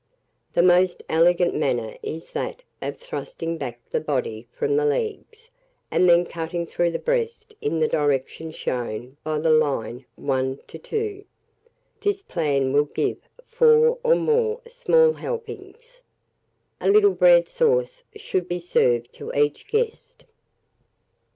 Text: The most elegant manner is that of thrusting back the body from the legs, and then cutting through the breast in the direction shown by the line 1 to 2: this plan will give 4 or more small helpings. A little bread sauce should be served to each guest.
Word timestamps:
The 0.53 0.63
most 0.63 1.03
elegant 1.09 1.53
manner 1.53 1.95
is 2.01 2.31
that 2.31 2.63
of 2.81 2.97
thrusting 2.97 3.59
back 3.59 3.79
the 3.91 3.99
body 3.99 4.47
from 4.51 4.75
the 4.75 4.83
legs, 4.83 5.51
and 5.91 6.09
then 6.09 6.25
cutting 6.25 6.65
through 6.65 6.89
the 6.89 6.97
breast 6.97 7.53
in 7.61 7.79
the 7.79 7.87
direction 7.87 8.51
shown 8.51 9.17
by 9.23 9.37
the 9.37 9.51
line 9.51 10.05
1 10.15 10.61
to 10.69 10.79
2: 10.79 11.23
this 12.01 12.23
plan 12.23 12.73
will 12.73 12.85
give 12.85 13.19
4 13.45 13.99
or 14.03 14.15
more 14.15 14.61
small 14.67 15.13
helpings. 15.13 16.01
A 16.79 16.89
little 16.89 17.13
bread 17.13 17.47
sauce 17.47 18.03
should 18.15 18.47
be 18.47 18.59
served 18.59 19.13
to 19.13 19.31
each 19.35 19.67
guest. 19.67 20.25